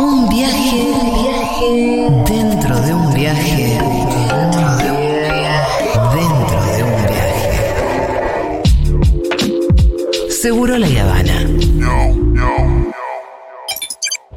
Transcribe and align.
Un 0.00 0.28
viaje, 0.28 0.94
dentro 2.28 2.80
de 2.80 2.94
un 2.94 3.12
viaje, 3.12 3.80
dentro 4.30 4.76
de 4.76 4.92
un 4.92 5.00
viaje, 5.34 5.98
dentro 6.14 6.62
de 6.72 6.84
un 6.84 7.02
viaje. 7.02 8.62
Seguro 10.30 10.78
la 10.78 10.86
Habana. 10.86 11.44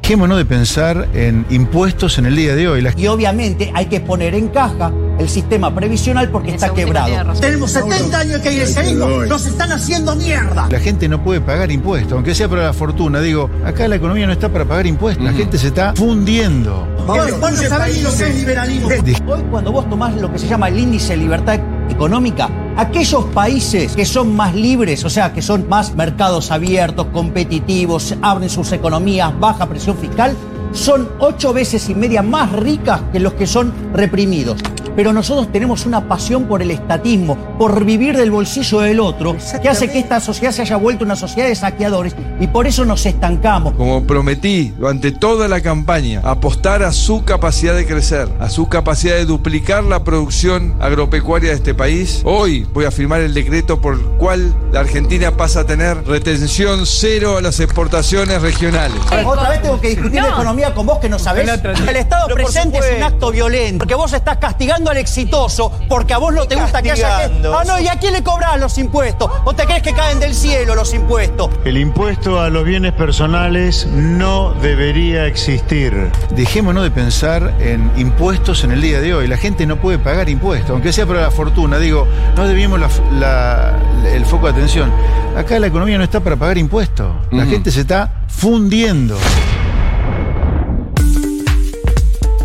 Dejémonos 0.02 0.36
de 0.36 0.44
pensar 0.44 1.08
en 1.14 1.46
impuestos 1.48 2.18
en 2.18 2.26
el 2.26 2.34
día 2.34 2.56
de 2.56 2.68
hoy. 2.68 2.84
Y 2.96 3.06
obviamente 3.06 3.70
hay 3.72 3.86
que 3.86 4.00
poner 4.00 4.34
en 4.34 4.48
caja 4.48 4.92
el 5.22 5.28
sistema 5.28 5.74
previsional 5.74 6.30
porque 6.30 6.54
está 6.54 6.72
quebrado. 6.72 7.32
Tenemos 7.40 7.70
70 7.70 8.18
años 8.18 8.42
de 8.42 8.48
keynesianismo, 8.48 9.24
nos 9.24 9.46
están 9.46 9.72
haciendo 9.72 10.14
mierda. 10.14 10.68
la 10.70 10.80
gente 10.80 11.08
no 11.08 11.22
puede 11.22 11.40
pagar 11.40 11.70
impuestos, 11.70 12.12
aunque 12.12 12.34
sea 12.34 12.48
para 12.48 12.64
la 12.64 12.72
fortuna. 12.72 13.20
Digo, 13.20 13.50
acá 13.64 13.88
la 13.88 13.96
economía 13.96 14.26
no 14.26 14.32
está 14.32 14.48
para 14.48 14.64
pagar 14.64 14.86
impuestos. 14.86 15.24
La 15.24 15.32
gente 15.32 15.58
se 15.58 15.68
está 15.68 15.94
fundiendo. 15.94 16.86
Vos 17.06 17.16
no 17.38 17.68
sabés 17.68 17.96
ni 17.96 18.02
lo 18.02 18.16
que 18.16 18.28
es 18.28 18.34
liberalismo. 18.36 18.88
Hoy 19.28 19.42
cuando 19.50 19.72
vos 19.72 19.88
tomás 19.88 20.14
lo 20.14 20.32
que 20.32 20.38
se 20.38 20.46
llama 20.46 20.68
el 20.68 20.78
índice 20.78 21.14
de 21.14 21.18
libertad 21.18 21.58
económica, 21.88 22.48
aquellos 22.76 23.24
países 23.26 23.94
que 23.94 24.04
son 24.04 24.34
más 24.34 24.54
libres, 24.54 25.04
o 25.04 25.10
sea, 25.10 25.32
que 25.32 25.42
son 25.42 25.68
más 25.68 25.94
mercados 25.94 26.50
abiertos, 26.50 27.06
competitivos, 27.12 28.14
abren 28.22 28.48
sus 28.48 28.72
economías, 28.72 29.38
baja 29.38 29.68
presión 29.68 29.96
fiscal, 29.96 30.36
son 30.72 31.08
ocho 31.18 31.52
veces 31.52 31.88
y 31.88 31.94
media 31.94 32.22
más 32.22 32.52
ricas 32.52 33.00
que 33.12 33.20
los 33.20 33.34
que 33.34 33.46
son 33.46 33.72
reprimidos. 33.92 34.58
Pero 34.94 35.12
nosotros 35.14 35.50
tenemos 35.50 35.86
una 35.86 36.06
pasión 36.06 36.44
por 36.44 36.60
el 36.60 36.70
estatismo, 36.70 37.38
por 37.58 37.84
vivir 37.84 38.14
del 38.14 38.30
bolsillo 38.30 38.80
del 38.80 39.00
otro, 39.00 39.36
que 39.62 39.68
hace 39.68 39.90
que 39.90 39.98
esta 39.98 40.20
sociedad 40.20 40.52
se 40.52 40.62
haya 40.62 40.76
vuelto 40.76 41.04
una 41.04 41.16
sociedad 41.16 41.48
de 41.48 41.54
saqueadores 41.54 42.14
y 42.38 42.46
por 42.46 42.66
eso 42.66 42.84
nos 42.84 43.06
estancamos. 43.06 43.72
Como 43.74 44.06
prometí 44.06 44.74
durante 44.78 45.10
toda 45.10 45.48
la 45.48 45.62
campaña, 45.62 46.20
apostar 46.22 46.82
a 46.82 46.92
su 46.92 47.24
capacidad 47.24 47.74
de 47.74 47.86
crecer, 47.86 48.28
a 48.38 48.50
su 48.50 48.68
capacidad 48.68 49.14
de 49.14 49.24
duplicar 49.24 49.82
la 49.84 50.04
producción 50.04 50.74
agropecuaria 50.78 51.50
de 51.50 51.56
este 51.56 51.74
país, 51.74 52.20
hoy 52.24 52.66
voy 52.74 52.84
a 52.84 52.90
firmar 52.90 53.22
el 53.22 53.32
decreto 53.32 53.80
por 53.80 53.94
el 53.94 54.00
cual 54.18 54.54
la 54.72 54.80
Argentina 54.80 55.30
pasa 55.30 55.60
a 55.60 55.64
tener 55.64 56.06
retención 56.06 56.84
cero 56.84 57.38
a 57.38 57.40
las 57.40 57.60
exportaciones 57.60 58.42
regionales. 58.42 58.98
Otra 59.24 59.48
vez 59.48 59.62
tengo 59.62 59.80
que 59.80 59.88
discutir 59.88 60.20
de 60.20 60.28
economía 60.28 60.61
con 60.70 60.86
vos 60.86 60.98
que 60.98 61.08
no 61.08 61.18
sabés. 61.18 61.48
El 61.88 61.96
Estado 61.96 62.28
presente 62.28 62.78
es 62.78 62.96
un 62.96 63.02
acto 63.02 63.30
violento. 63.30 63.78
Porque 63.78 63.94
vos 63.94 64.12
estás 64.12 64.38
castigando 64.38 64.90
al 64.90 64.96
exitoso 64.96 65.72
porque 65.88 66.14
a 66.14 66.18
vos 66.18 66.32
no 66.32 66.46
te 66.46 66.54
gusta 66.56 66.80
que 66.82 66.92
haya 66.92 67.18
gente. 67.28 67.48
Ah, 67.52 67.62
no, 67.66 67.78
¿y 67.80 67.88
a 67.88 67.96
quién 67.98 68.12
le 68.12 68.22
cobrás 68.22 68.58
los 68.60 68.78
impuestos? 68.78 69.30
¿O 69.44 69.52
te 69.54 69.64
crees 69.66 69.82
que 69.82 69.92
caen 69.92 70.20
del 70.20 70.34
cielo 70.34 70.74
los 70.74 70.94
impuestos? 70.94 71.50
El 71.64 71.76
impuesto 71.76 72.40
a 72.40 72.48
los 72.50 72.64
bienes 72.64 72.92
personales 72.92 73.86
no 73.86 74.54
debería 74.54 75.26
existir. 75.26 76.10
Dejémonos 76.30 76.82
de 76.84 76.90
pensar 76.90 77.54
en 77.60 77.90
impuestos 77.96 78.64
en 78.64 78.70
el 78.72 78.80
día 78.80 79.00
de 79.00 79.14
hoy. 79.14 79.26
La 79.28 79.36
gente 79.36 79.66
no 79.66 79.76
puede 79.76 79.98
pagar 79.98 80.28
impuestos, 80.28 80.70
aunque 80.70 80.92
sea 80.92 81.06
para 81.06 81.20
la 81.22 81.30
fortuna. 81.30 81.78
Digo, 81.78 82.06
no 82.36 82.46
debimos 82.46 82.78
la- 82.80 82.88
la- 83.18 84.08
el 84.12 84.24
foco 84.24 84.46
de 84.46 84.52
atención. 84.52 84.90
Acá 85.36 85.58
la 85.58 85.66
economía 85.66 85.98
no 85.98 86.04
está 86.04 86.20
para 86.20 86.36
pagar 86.36 86.58
impuestos. 86.58 87.12
La 87.30 87.46
gente 87.46 87.70
se 87.70 87.80
está 87.80 88.10
fundiendo. 88.28 89.16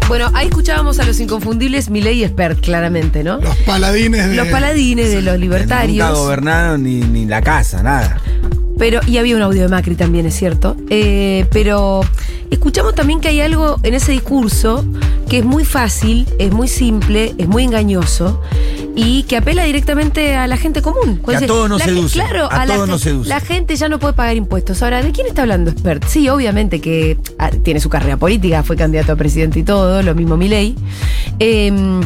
Bueno, 0.07 0.29
ahí 0.33 0.47
escuchábamos 0.47 0.99
a 0.99 1.05
los 1.05 1.19
inconfundibles 1.19 1.89
Milei 1.89 2.23
y 2.23 2.27
Spert, 2.27 2.61
claramente, 2.61 3.23
¿no? 3.23 3.37
Los 3.39 3.55
paladines 3.57 4.29
de. 4.29 4.35
Los 4.37 4.47
paladines 4.47 5.09
de 5.09 5.15
los 5.21 5.33
Nunca 5.33 5.37
libertarios. 5.37 6.17
gobernaron 6.17 6.83
ni, 6.83 7.01
ni 7.01 7.25
la 7.25 7.41
casa, 7.41 7.83
nada. 7.83 8.21
Pero, 8.77 9.01
y 9.05 9.17
había 9.17 9.35
un 9.35 9.41
audio 9.41 9.63
de 9.63 9.67
Macri 9.67 9.95
también, 9.95 10.25
es 10.25 10.35
cierto. 10.35 10.77
Eh, 10.89 11.45
pero 11.51 12.01
escuchamos 12.51 12.95
también 12.95 13.19
que 13.19 13.27
hay 13.27 13.41
algo 13.41 13.77
en 13.83 13.95
ese 13.95 14.13
discurso 14.13 14.85
que 15.27 15.39
es 15.39 15.45
muy 15.45 15.65
fácil, 15.65 16.25
es 16.39 16.51
muy 16.51 16.69
simple, 16.69 17.35
es 17.37 17.47
muy 17.47 17.63
engañoso 17.63 18.41
y 18.97 19.23
que 19.23 19.37
apela 19.37 19.63
directamente 19.63 20.35
a 20.35 20.47
la 20.47 20.57
gente 20.57 20.81
común. 20.81 21.21
A 21.27 21.39
todos 21.41 21.69
nos 21.69 21.79
la 21.79 21.85
seduce, 21.85 22.13
Claro, 22.19 22.51
a 22.51 22.65
la, 22.65 22.73
todos 22.73 22.79
gen- 22.87 22.91
nos 22.91 23.01
seduce. 23.01 23.29
la 23.29 23.39
gente 23.39 23.75
ya 23.75 23.87
no 23.89 23.99
puede 23.99 24.13
pagar 24.15 24.35
impuestos. 24.35 24.81
Ahora, 24.81 25.03
¿de 25.03 25.11
quién 25.11 25.27
está 25.27 25.43
hablando 25.43 25.69
Spert? 25.71 26.03
Sí, 26.07 26.27
obviamente 26.29 26.81
que 26.81 27.17
ah, 27.37 27.51
tiene 27.51 27.79
su 27.79 27.89
carrera 27.89 28.17
política, 28.17 28.63
fue 28.63 28.75
candidato 28.75 29.11
a 29.11 29.15
presidente 29.15 29.59
y 29.59 29.63
todo, 29.63 30.01
lo 30.01 30.15
mismo 30.15 30.35
Milei. 30.35 30.75
Em, 31.39 32.01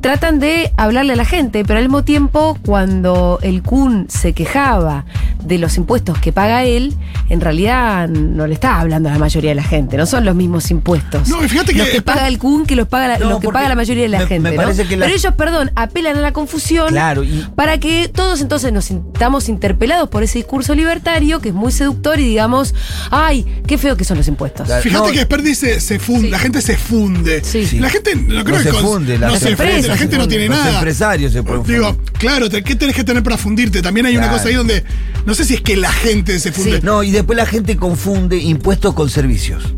tratan 0.00 0.38
de 0.40 0.72
hablarle 0.76 1.12
a 1.12 1.16
la 1.16 1.24
gente, 1.24 1.64
pero 1.64 1.78
al 1.78 1.84
mismo 1.84 2.04
tiempo, 2.04 2.58
cuando 2.64 3.38
el 3.42 3.62
Kun 3.62 4.06
se 4.08 4.32
quejaba 4.32 5.04
de 5.44 5.58
los 5.58 5.76
impuestos 5.76 6.18
que 6.18 6.32
paga 6.32 6.64
él, 6.64 6.94
en 7.28 7.40
realidad 7.40 8.08
no 8.08 8.46
le 8.46 8.54
está 8.54 8.80
hablando 8.80 9.08
a 9.08 9.12
la 9.12 9.18
mayoría 9.18 9.50
de 9.50 9.54
la 9.56 9.62
gente, 9.62 9.96
no 9.96 10.06
son 10.06 10.24
los 10.24 10.34
mismos 10.34 10.70
impuestos. 10.70 11.28
No, 11.28 11.44
y 11.44 11.48
fíjate 11.48 11.72
que- 11.72 11.78
los 11.78 11.88
que 11.88 12.02
paga 12.02 12.28
el 12.28 12.38
Kun 12.38 12.66
que 12.66 12.76
los 12.76 12.88
paga 12.88 13.08
la, 13.08 13.18
No, 13.18 13.30
los 13.30 13.40
que 13.40 13.48
paga 13.48 13.68
la 13.68 13.74
mayoría 13.74 14.02
de 14.04 14.08
la 14.08 14.18
me- 14.20 14.26
gente. 14.26 14.50
me 14.50 14.56
¿no? 14.56 14.62
parece 14.62 14.86
que 14.86 14.96
la- 14.96 15.06
Pero 15.06 15.16
ellos, 15.16 15.34
perdón, 15.34 15.70
apelan 15.76 16.16
a 16.16 16.20
la 16.20 16.32
confusión 16.32 16.88
Claro, 16.88 17.22
y- 17.24 17.46
para 17.54 17.78
que 17.78 18.08
todos 18.08 18.40
entonces 18.40 18.72
nos 18.72 18.86
sintamos 18.86 19.48
interpelados 19.48 20.08
por 20.08 20.22
ese 20.22 20.38
discurso 20.38 20.74
libertario 20.74 21.40
que 21.40 21.50
es 21.50 21.54
muy 21.54 21.72
seductor 21.72 22.18
y 22.20 22.24
digamos, 22.24 22.74
ay, 23.10 23.44
qué 23.66 23.78
feo 23.78 23.96
que 23.96 24.04
son 24.04 24.16
los 24.18 24.28
impuestos. 24.28 24.66
Claro. 24.66 24.82
Fíjate 24.82 25.08
No. 25.08 25.12
que 25.12 25.20
Spert 25.22 25.42
dice 25.44 25.80
se 25.80 25.98
funde, 25.98 26.22
Sí. 26.26 26.30
la 26.30 26.38
gente 26.38 26.62
se 26.62 26.76
funde. 26.76 27.44
Sí. 27.44 27.66
Sí. 27.66 27.78
La 27.78 27.90
gente 27.90 28.14
no 28.14 28.44
creo 28.44 28.58
No 28.58 28.64
que 28.64 28.70
se 28.70 28.72
funde, 28.72 29.18
la 29.18 29.28
no 29.28 29.36
se 29.36 29.56
funde, 29.56 29.89
la 29.90 29.96
gente 29.96 30.18
no 30.18 30.28
tiene 30.28 30.48
Los 30.48 30.56
nada. 30.58 30.74
empresarios 30.74 31.32
se 31.32 31.42
pueden 31.42 31.62
Digo, 31.64 31.86
fundir. 31.94 32.12
claro, 32.14 32.46
¿qué 32.48 32.74
tenés 32.76 32.94
que 32.96 33.04
tener 33.04 33.22
para 33.22 33.36
fundirte? 33.36 33.82
También 33.82 34.06
hay 34.06 34.16
una 34.16 34.30
cosa 34.30 34.48
ahí 34.48 34.54
donde 34.54 34.84
no 35.26 35.34
sé 35.34 35.44
si 35.44 35.54
es 35.54 35.60
que 35.60 35.76
la 35.76 35.92
gente 35.92 36.38
se 36.38 36.52
funde. 36.52 36.80
No, 36.82 37.02
y 37.02 37.10
después 37.10 37.36
la 37.36 37.46
gente 37.46 37.76
confunde 37.76 38.36
impuestos 38.38 38.94
con 38.94 39.10
servicios. 39.10 39.74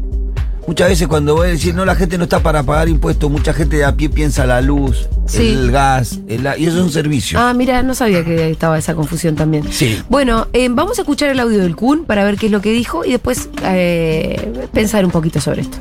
Muchas 0.65 0.91
veces 0.91 1.09
cuando 1.09 1.35
voy 1.35 1.49
a 1.49 1.51
decir, 1.51 1.75
no, 1.75 1.85
la 1.85 1.97
gente 1.97 2.17
no 2.17 2.23
está 2.25 2.39
para 2.41 2.63
pagar 2.63 2.89
impuestos, 2.89 3.29
mucha 3.29 3.53
gente 3.53 3.79
de 3.79 3.85
a 3.85 3.97
pie 3.97 4.09
piensa 4.09 4.47
la 4.47 4.61
luz, 4.61 5.09
Sí. 5.27 5.49
el 5.49 5.73
gas, 5.73 6.21
el 6.29 6.43
y 6.57 6.67
eso 6.67 6.77
es 6.79 6.85
un 6.85 6.93
servicio. 6.93 7.37
Ah, 7.41 7.53
mira, 7.53 7.83
no 7.83 7.95
sabía 7.97 8.25
que 8.25 8.49
estaba 8.53 8.79
esa 8.79 8.95
confusión 8.95 9.35
también. 9.35 9.65
Sí. 9.73 9.99
Bueno, 10.09 10.47
eh, 10.53 10.69
vamos 10.71 10.99
a 10.99 11.03
escuchar 11.03 11.31
el 11.31 11.41
audio 11.41 11.59
del 11.59 11.75
Kun 11.75 12.05
para 12.05 12.23
ver 12.23 12.37
qué 12.37 12.47
es 12.47 12.53
lo 12.53 12.61
que 12.61 12.71
dijo 12.71 13.05
y 13.05 13.11
después 13.11 13.49
eh, 13.65 14.53
pensar 14.73 15.05
un 15.05 15.11
poquito 15.11 15.41
sobre 15.41 15.63
esto. 15.63 15.79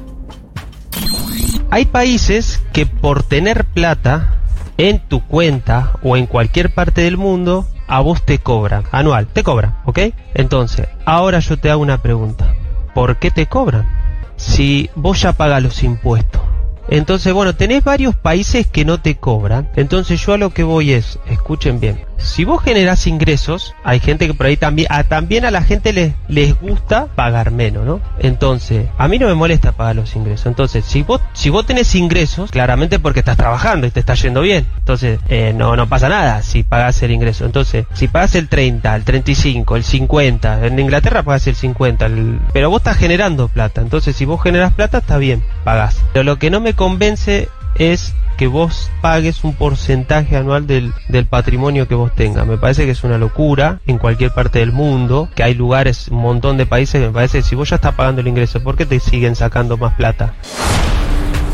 Hay 1.73 1.85
países 1.85 2.61
que 2.73 2.85
por 2.85 3.23
tener 3.23 3.63
plata 3.63 4.35
en 4.77 4.99
tu 4.99 5.25
cuenta 5.25 5.93
o 6.03 6.17
en 6.17 6.25
cualquier 6.25 6.73
parte 6.73 6.99
del 6.99 7.15
mundo, 7.15 7.65
a 7.87 8.01
vos 8.01 8.25
te 8.25 8.39
cobran, 8.39 8.83
anual, 8.91 9.27
te 9.27 9.41
cobran, 9.41 9.77
¿ok? 9.85 9.99
Entonces, 10.33 10.89
ahora 11.05 11.39
yo 11.39 11.57
te 11.57 11.71
hago 11.71 11.81
una 11.81 12.01
pregunta. 12.01 12.53
¿Por 12.93 13.19
qué 13.19 13.31
te 13.31 13.45
cobran? 13.45 13.87
Si 14.35 14.89
vos 14.95 15.21
ya 15.21 15.31
pagas 15.31 15.63
los 15.63 15.81
impuestos. 15.83 16.41
Entonces, 16.89 17.31
bueno, 17.31 17.55
tenés 17.55 17.85
varios 17.85 18.17
países 18.17 18.67
que 18.67 18.83
no 18.83 18.99
te 18.99 19.15
cobran. 19.15 19.69
Entonces 19.77 20.19
yo 20.25 20.33
a 20.33 20.37
lo 20.37 20.49
que 20.49 20.63
voy 20.63 20.91
es, 20.91 21.19
escuchen 21.29 21.79
bien, 21.79 22.01
si 22.23 22.43
vos 22.45 22.61
generás 22.63 23.07
ingresos, 23.07 23.73
hay 23.83 23.99
gente 23.99 24.27
que 24.27 24.33
por 24.33 24.45
ahí 24.45 24.57
también, 24.57 24.87
a, 24.91 25.03
también 25.03 25.45
a 25.45 25.51
la 25.51 25.61
gente 25.63 25.93
les, 25.93 26.13
les 26.27 26.59
gusta 26.59 27.07
pagar 27.15 27.51
menos, 27.51 27.85
¿no? 27.85 28.01
Entonces, 28.19 28.87
a 28.97 29.07
mí 29.07 29.19
no 29.19 29.27
me 29.27 29.33
molesta 29.33 29.71
pagar 29.71 29.95
los 29.95 30.15
ingresos. 30.15 30.45
Entonces, 30.47 30.85
si 30.85 31.03
vos, 31.03 31.21
si 31.33 31.49
vos 31.49 31.65
tenés 31.65 31.93
ingresos, 31.95 32.51
claramente 32.51 32.99
porque 32.99 33.19
estás 33.19 33.37
trabajando 33.37 33.87
y 33.87 33.91
te 33.91 33.99
está 33.99 34.13
yendo 34.13 34.41
bien. 34.41 34.67
Entonces, 34.79 35.19
eh, 35.29 35.53
no, 35.55 35.75
no 35.75 35.87
pasa 35.87 36.09
nada 36.09 36.41
si 36.41 36.63
pagás 36.63 37.01
el 37.03 37.11
ingreso. 37.11 37.45
Entonces, 37.45 37.85
si 37.93 38.07
pagás 38.07 38.35
el 38.35 38.47
30, 38.47 38.95
el 38.95 39.03
35, 39.03 39.75
el 39.75 39.83
50, 39.83 40.65
en 40.67 40.79
Inglaterra 40.79 41.23
pagás 41.23 41.47
el 41.47 41.55
50, 41.55 42.05
el- 42.05 42.39
pero 42.53 42.69
vos 42.69 42.79
estás 42.81 42.97
generando 42.97 43.47
plata. 43.47 43.81
Entonces, 43.81 44.15
si 44.15 44.25
vos 44.25 44.41
generás 44.41 44.73
plata, 44.73 44.99
está 44.99 45.17
bien, 45.17 45.43
pagás. 45.63 46.01
Pero 46.13 46.23
lo 46.23 46.37
que 46.37 46.49
no 46.49 46.59
me 46.59 46.73
convence 46.73 47.49
es 47.75 48.13
que 48.37 48.47
vos 48.47 48.89
pagues 49.01 49.43
un 49.43 49.53
porcentaje 49.53 50.35
anual 50.35 50.65
del, 50.65 50.93
del 51.09 51.25
patrimonio 51.25 51.87
que 51.87 51.95
vos 51.95 52.13
tengas. 52.15 52.47
Me 52.47 52.57
parece 52.57 52.85
que 52.85 52.91
es 52.91 53.03
una 53.03 53.17
locura 53.17 53.79
en 53.85 53.97
cualquier 53.97 54.31
parte 54.31 54.59
del 54.59 54.71
mundo, 54.71 55.29
que 55.35 55.43
hay 55.43 55.53
lugares, 55.53 56.07
un 56.07 56.21
montón 56.21 56.57
de 56.57 56.65
países, 56.65 56.99
que 57.01 57.07
me 57.07 57.13
parece 57.13 57.39
que 57.39 57.43
si 57.43 57.55
vos 57.55 57.69
ya 57.69 57.75
estás 57.75 57.93
pagando 57.95 58.21
el 58.21 58.27
ingreso, 58.27 58.61
¿por 58.61 58.75
qué 58.75 58.85
te 58.85 58.99
siguen 58.99 59.35
sacando 59.35 59.77
más 59.77 59.93
plata? 59.93 60.33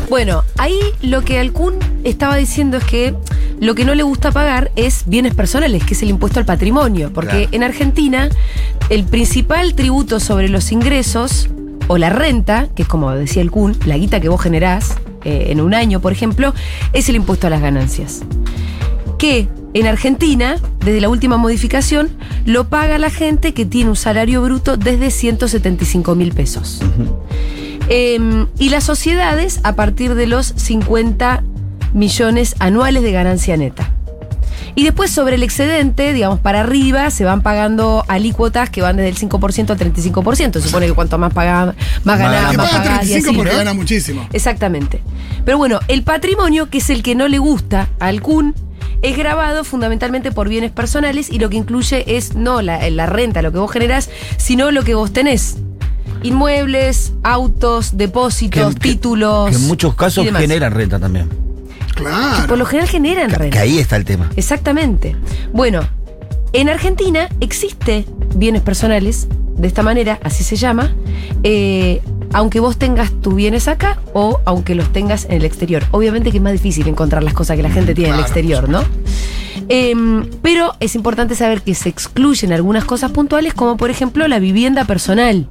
Bueno, 0.08 0.42
ahí 0.56 0.78
lo 1.02 1.22
que 1.22 1.38
Alcún 1.38 1.74
estaba 2.04 2.36
diciendo 2.36 2.78
es 2.78 2.84
que 2.84 3.14
lo 3.60 3.74
que 3.74 3.84
no 3.84 3.94
le 3.94 4.02
gusta 4.02 4.32
pagar 4.32 4.70
es 4.74 5.02
bienes 5.06 5.34
personales, 5.34 5.84
que 5.84 5.92
es 5.92 6.02
el 6.02 6.08
impuesto 6.08 6.40
al 6.40 6.46
patrimonio. 6.46 7.10
Porque 7.12 7.42
Claro. 7.42 7.48
en 7.52 7.62
Argentina 7.62 8.28
el 8.88 9.04
principal 9.04 9.74
tributo 9.74 10.18
sobre 10.20 10.48
los 10.48 10.72
ingresos 10.72 11.50
o 11.88 11.98
la 11.98 12.08
renta, 12.08 12.68
que 12.74 12.82
es 12.82 12.88
como 12.88 13.10
decía 13.12 13.42
el 13.42 13.50
Kun, 13.50 13.76
la 13.84 13.98
guita 13.98 14.20
que 14.20 14.30
vos 14.30 14.40
generás 14.40 14.96
eh, 15.24 15.46
en 15.50 15.60
un 15.60 15.74
año, 15.74 16.00
por 16.00 16.12
ejemplo, 16.12 16.54
es 16.92 17.08
el 17.08 17.16
impuesto 17.16 17.46
a 17.46 17.50
las 17.50 17.60
ganancias. 17.60 18.22
Que 19.18 19.48
en 19.74 19.86
Argentina, 19.86 20.56
desde 20.84 21.00
la 21.00 21.08
última 21.08 21.36
modificación, 21.36 22.10
lo 22.46 22.68
paga 22.68 22.98
la 22.98 23.10
gente 23.10 23.52
que 23.52 23.66
tiene 23.66 23.90
un 23.90 23.96
salario 23.96 24.42
bruto 24.42 24.76
desde 24.76 25.10
175 25.10 26.14
mil 26.14 26.32
pesos. 26.32 26.80
Em, 27.88 28.46
y 28.58 28.68
las 28.68 28.84
sociedades 28.84 29.60
a 29.64 29.74
partir 29.74 30.14
de 30.14 30.26
los 30.26 30.52
50 30.56 31.42
millones 31.94 32.54
anuales 32.58 33.02
de 33.02 33.12
ganancia 33.12 33.56
neta. 33.56 33.92
Y 34.78 34.84
después 34.84 35.10
sobre 35.10 35.34
el 35.34 35.42
excedente, 35.42 36.12
digamos, 36.12 36.38
para 36.38 36.60
arriba, 36.60 37.10
se 37.10 37.24
van 37.24 37.42
pagando 37.42 38.04
alícuotas 38.06 38.70
que 38.70 38.80
van 38.80 38.96
desde 38.96 39.08
el 39.08 39.16
5% 39.18 39.70
al 39.70 39.76
35%. 39.76 40.52
Se 40.52 40.60
supone 40.68 40.86
que 40.86 40.92
cuanto 40.92 41.18
más 41.18 41.32
pagás, 41.32 41.74
más 42.04 42.16
ganás, 42.16 42.52
Que 42.52 42.56
más 42.56 42.70
paga 42.70 42.84
pagás 42.84 43.04
y 43.04 43.08
35 43.08 43.26
así, 43.28 43.36
porque 43.36 43.50
¿no? 43.52 43.58
gana 43.58 43.74
muchísimo. 43.74 44.28
Exactamente. 44.32 45.02
Pero 45.44 45.58
bueno, 45.58 45.80
el 45.88 46.04
patrimonio, 46.04 46.70
que 46.70 46.78
es 46.78 46.90
el 46.90 47.02
que 47.02 47.16
no 47.16 47.26
le 47.26 47.38
gusta 47.38 47.88
al 47.98 48.22
CUN, 48.22 48.54
es 49.02 49.16
grabado 49.16 49.64
fundamentalmente 49.64 50.30
por 50.30 50.48
bienes 50.48 50.70
personales 50.70 51.28
y 51.28 51.40
lo 51.40 51.50
que 51.50 51.56
incluye 51.56 52.16
es 52.16 52.36
no 52.36 52.62
la, 52.62 52.88
la 52.88 53.06
renta, 53.06 53.42
lo 53.42 53.50
que 53.50 53.58
vos 53.58 53.72
generás, 53.72 54.08
sino 54.36 54.70
lo 54.70 54.84
que 54.84 54.94
vos 54.94 55.12
tenés. 55.12 55.56
Inmuebles, 56.22 57.12
autos, 57.24 57.96
depósitos, 57.96 58.74
Que- 58.74 58.80
títulos. 58.80 59.50
Que 59.50 59.56
en 59.56 59.66
muchos 59.66 59.94
y 59.94 59.96
casos 59.96 60.24
generan 60.24 60.72
renta 60.72 61.00
también. 61.00 61.28
Claro. 61.96 62.37
Por 62.48 62.58
lo 62.58 62.64
general 62.64 62.88
generan 62.88 63.30
renta. 63.30 63.50
Que 63.50 63.58
ahí 63.58 63.78
está 63.78 63.96
el 63.96 64.04
tema. 64.04 64.30
Exactamente. 64.34 65.14
Bueno, 65.52 65.82
en 66.54 66.70
Argentina 66.70 67.28
existe 67.40 68.06
bienes 68.34 68.62
personales, 68.62 69.28
de 69.56 69.68
esta 69.68 69.82
manera, 69.82 70.18
así 70.22 70.44
se 70.44 70.56
llama, 70.56 70.94
eh, 71.42 72.00
aunque 72.32 72.60
vos 72.60 72.78
tengas 72.78 73.12
tus 73.20 73.34
bienes 73.34 73.68
acá 73.68 73.98
o 74.14 74.40
aunque 74.46 74.74
los 74.74 74.90
tengas 74.92 75.26
en 75.26 75.32
el 75.32 75.44
exterior. 75.44 75.84
Obviamente 75.90 76.30
que 76.30 76.38
es 76.38 76.42
más 76.42 76.52
difícil 76.52 76.88
encontrar 76.88 77.22
las 77.22 77.34
cosas 77.34 77.56
que 77.56 77.62
la 77.62 77.70
gente 77.70 77.94
tiene 77.94 78.10
en 78.10 78.14
el 78.16 78.20
exterior, 78.22 78.68
¿no? 78.68 78.82
Em, 79.68 80.24
pero 80.40 80.72
es 80.80 80.94
importante 80.94 81.34
saber 81.34 81.60
que 81.60 81.74
se 81.74 81.90
excluyen 81.90 82.52
algunas 82.52 82.84
cosas 82.84 83.10
puntuales, 83.10 83.52
como 83.52 83.76
por 83.76 83.90
ejemplo 83.90 84.26
la 84.26 84.38
vivienda 84.38 84.84
personal. 84.84 85.48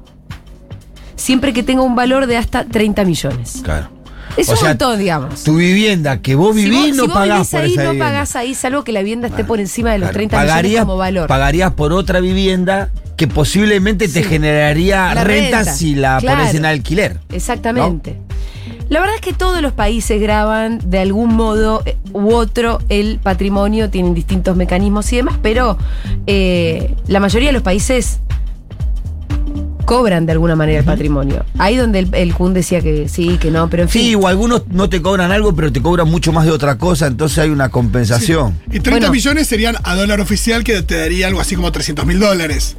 Siempre 1.16 1.54
que 1.54 1.62
tenga 1.62 1.84
un 1.84 1.96
valor 1.96 2.26
de 2.26 2.38
hasta 2.38 2.64
30 2.64 3.04
millones. 3.04 3.62
Claro. 3.64 3.97
Es 4.38 4.48
O 4.50 4.52
un 4.52 4.58
sea, 4.58 4.68
montón, 4.70 5.00
digamos. 5.00 5.44
Tu 5.44 5.56
vivienda 5.56 6.22
que 6.22 6.36
vos 6.36 6.56
Si 6.56 6.64
vivís 6.66 6.90
vos- 6.90 6.98
no 6.98 7.04
si 7.04 7.08
vos 7.10 7.18
pagás 7.18 7.38
vivís 7.38 7.50
por 7.50 7.62
ahí, 7.62 7.74
esa 7.74 7.84
no 7.94 8.00
pagás 8.00 8.36
ahí, 8.36 8.54
salvo 8.54 8.84
que 8.84 8.92
la 8.92 9.00
vivienda 9.00 9.28
esté 9.28 9.44
por 9.44 9.60
encima 9.60 9.92
de 9.92 9.98
los 10.00 10.08
Claro, 10.10 10.14
30 10.18 10.36
millones 10.38 10.52
pagarías, 10.52 10.86
como 10.86 10.98
valor. 10.98 11.28
pagarías 11.28 11.74
por 11.74 11.92
otra 11.94 12.20
vivienda 12.20 12.90
que 13.18 13.28
posiblemente 13.28 14.08
te 14.08 14.22
generaría 14.24 15.12
renta, 15.24 15.64
si 15.64 15.96
la 15.96 16.20
claro. 16.20 16.38
pones 16.38 16.54
en 16.54 16.66
alquiler. 16.66 17.20
Exactamente. 17.32 18.16
La 18.90 19.00
verdad 19.00 19.16
es 19.16 19.22
que 19.22 19.34
todos 19.34 19.62
los 19.62 19.74
países 19.74 20.22
graban 20.22 20.80
de 20.90 21.00
algún 21.00 21.34
modo 21.36 21.82
eh, 21.86 21.98
u 22.14 22.32
otro 22.34 22.80
el 22.90 23.20
patrimonio, 23.22 23.90
tienen 23.90 24.14
distintos 24.14 24.56
mecanismos 24.56 25.12
y 25.12 25.18
demás, 25.18 25.36
pero 25.42 25.78
eh, 26.28 26.94
la 27.08 27.20
mayoría 27.20 27.50
de 27.50 27.54
los 27.54 27.64
países 27.64 28.20
cobran 29.88 30.26
de 30.26 30.34
alguna 30.34 30.56
manera 30.58 30.80
el 30.80 30.86
patrimonio. 30.86 31.46
Ahí 31.58 31.78
donde 31.78 32.00
el, 32.00 32.10
el 32.14 32.34
Kun 32.36 32.54
decía 32.54 32.82
que 32.82 33.08
sí, 33.08 33.38
que 33.40 33.50
no, 33.52 33.70
pero 33.70 33.84
en 33.84 33.90
fin. 33.90 34.02
Sí, 34.02 34.16
o 34.16 34.28
algunos 34.28 34.68
no 34.68 34.90
te 34.90 35.02
cobran 35.02 35.32
algo, 35.32 35.56
pero 35.56 35.72
te 35.72 35.82
cobran 35.82 36.10
mucho 36.12 36.34
más 36.34 36.44
de 36.46 36.52
otra 36.52 36.78
cosa, 36.78 37.08
entonces 37.08 37.38
hay 37.40 37.50
una 37.50 37.70
compensación. 37.70 38.60
Y 38.68 38.82
30 38.82 38.90
Bueno. 38.92 39.12
millones 39.12 39.48
serían 39.48 39.78
a 39.84 39.96
dólar 39.96 40.20
oficial 40.20 40.66
que 40.66 40.82
te 40.82 40.98
daría 40.98 41.28
algo 41.28 41.40
así 41.40 41.56
como 41.56 41.72
300 41.72 42.06
mil 42.06 42.20
dólares. 42.20 42.76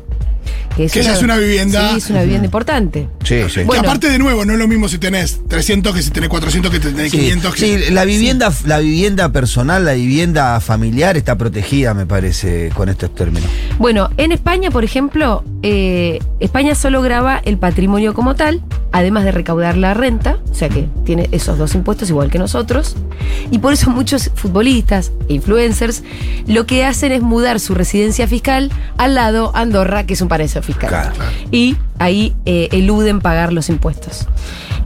Que 0.77 0.89
ya 1.03 1.13
es 1.15 1.23
una 1.23 1.37
vivienda- 1.37 1.91
Sí, 1.93 1.97
es 1.99 2.11
una 2.11 2.23
vivienda 2.23 2.45
importante. 2.45 3.09
Sí, 3.25 3.41
sí. 3.53 3.63
Bueno. 3.65 3.83
Aparte, 3.83 4.09
de 4.09 4.19
nuevo, 4.19 4.45
no 4.45 4.53
es 4.53 4.59
lo 4.59 4.69
mismo 4.69 4.89
si 4.89 4.99
tenés 4.99 5.41
300 5.49 5.95
que 5.95 6.03
si 6.03 6.11
tenés 6.11 6.29
400 6.29 6.71
que 6.71 6.77
si 6.79 6.95
tenés 6.95 7.11
Sí, 7.11 7.19
500. 7.19 7.55
que- 7.55 7.61
sí, 7.87 7.91
la 7.93 8.05
vivienda, 8.05 8.53
la 8.65 8.79
vivienda 8.79 9.31
personal, 9.33 9.85
la 9.85 9.95
vivienda 9.95 10.61
familiar 10.61 11.17
está 11.17 11.37
protegida, 11.37 11.95
me 11.95 12.07
parece, 12.07 12.71
con 12.75 12.89
estos 12.89 13.15
términos. 13.15 13.51
Bueno, 13.79 14.11
en 14.17 14.33
España, 14.33 14.71
por 14.71 14.85
ejemplo, 14.85 15.43
eh, 15.63 16.21
España 16.41 16.75
solo 16.75 17.03
graba 17.03 17.41
el 17.45 17.59
patrimonio 17.59 18.15
como 18.15 18.35
tal, 18.37 18.63
además 18.93 19.25
de 19.25 19.33
recaudar 19.33 19.77
la 19.77 19.95
renta, 19.95 20.39
o 20.51 20.55
sea 20.55 20.69
que 20.69 20.89
tiene 21.05 21.29
esos 21.33 21.59
dos 21.59 21.75
impuestos 21.75 22.09
igual 22.11 22.31
que 22.31 22.39
nosotros, 22.39 22.97
y 23.51 23.59
por 23.59 23.73
eso 23.73 23.91
muchos 23.91 24.31
futbolistas 24.35 25.13
e 25.29 25.35
influencers 25.35 26.03
lo 26.47 26.67
que 26.67 26.85
hacen 26.85 27.13
es 27.13 27.23
mudar 27.23 27.61
su 27.61 27.75
residencia 27.75 28.27
fiscal 28.27 28.71
al 28.97 29.15
lado 29.15 29.53
Andorra, 29.55 30.05
que 30.07 30.15
es 30.15 30.21
un 30.21 30.29
paraíso 30.29 30.63
fiscal. 30.63 30.89
Claro. 30.89 31.13
Y 31.51 31.77
ahí 31.99 32.35
eh, 32.47 32.69
eluden 32.73 33.21
pagar 33.21 33.53
los 33.53 33.69
impuestos. 33.69 34.27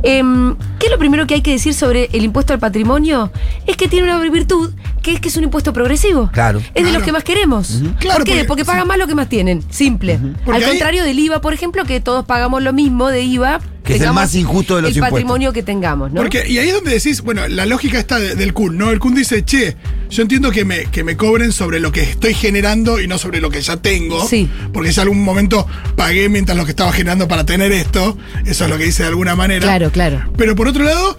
Em, 0.04 0.56
¿Qué 0.80 0.86
es 0.86 0.92
lo 0.92 0.98
primero 0.98 1.26
que 1.28 1.34
hay 1.34 1.42
que 1.42 1.52
decir 1.52 1.74
sobre 1.74 2.08
el 2.12 2.24
impuesto 2.24 2.52
al 2.52 2.58
patrimonio? 2.58 3.30
Es 3.68 3.76
que 3.76 3.86
tiene 3.86 4.12
una 4.12 4.18
virtud, 4.30 4.72
que 5.00 5.12
es 5.12 5.20
que 5.20 5.28
es 5.28 5.36
un 5.36 5.44
impuesto 5.44 5.72
progresivo. 5.72 6.28
Claro. 6.32 6.60
Es 6.74 6.84
de 6.84 6.90
los 6.92 7.04
que 7.04 7.12
más 7.12 7.22
queremos. 7.22 7.80
Claro, 8.00 8.18
¿Por 8.18 8.24
qué? 8.26 8.32
porque- 8.32 8.44
Porque, 8.46 8.64
pagan 8.64 8.88
más 8.88 8.98
lo 8.98 9.06
que 9.06 9.14
más 9.14 9.28
tienen. 9.28 9.62
Simple. 9.70 10.18
Al 10.46 10.54
ahí- 10.54 10.64
contrario 10.64 11.04
del 11.04 11.18
IVA, 11.20 11.40
por 11.40 11.52
ejemplo, 11.54 11.84
que 11.84 12.00
todos 12.00 12.24
pagamos 12.24 12.62
lo 12.64 12.72
mismo 12.72 13.08
de 13.08 13.22
IVA. 13.22 13.60
Que 13.84 13.96
es 13.96 14.00
el 14.02 14.12
más 14.12 14.34
injusto 14.36 14.76
de 14.76 14.82
los 14.82 14.90
El 14.92 14.96
impuestos. 14.98 15.18
patrimonio 15.20 15.52
que 15.52 15.62
tengamos, 15.64 16.12
¿no? 16.12 16.20
Porque, 16.20 16.44
y 16.48 16.58
ahí 16.58 16.68
es 16.68 16.74
donde 16.74 16.92
decís, 16.92 17.20
bueno, 17.22 17.48
la 17.48 17.66
lógica 17.66 17.98
está 17.98 18.20
de- 18.20 18.34
del 18.36 18.52
CUN, 18.52 18.78
¿no? 18.78 18.90
El 18.90 18.98
CUN 19.00 19.14
dice, 19.14 19.44
che, 19.44 19.76
yo 20.08 20.22
entiendo 20.22 20.50
que 20.52 20.64
me, 20.64 20.84
que 20.84 21.02
me 21.02 21.16
cobren 21.16 21.50
sobre 21.52 21.80
lo 21.80 21.90
que 21.90 22.02
estoy 22.02 22.32
generando 22.34 23.00
y 23.00 23.08
no 23.08 23.18
sobre 23.18 23.40
lo 23.40 23.50
que 23.50 23.60
ya 23.60 23.76
tengo. 23.78 24.24
Sí. 24.28 24.48
Porque 24.72 24.92
ya 24.92 25.02
algún 25.02 25.22
momento 25.24 25.66
pagué 25.96 26.28
mientras 26.28 26.56
lo 26.56 26.64
que 26.64 26.70
estaba 26.70 26.92
generando 26.92 27.26
para 27.26 27.44
tener 27.44 27.72
esto. 27.72 28.16
Eso 28.46 28.64
es 28.64 28.70
lo 28.70 28.78
que 28.78 28.84
dice 28.84 29.02
de 29.02 29.08
alguna 29.08 29.34
manera. 29.34 29.62
Claro, 29.66 29.90
claro. 29.90 30.30
Pero 30.36 30.54
por 30.54 30.68
otro 30.68 30.84
lado, 30.84 31.18